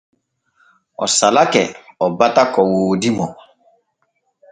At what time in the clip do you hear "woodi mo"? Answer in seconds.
2.71-3.27